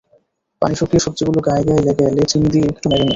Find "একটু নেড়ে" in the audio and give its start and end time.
2.65-2.99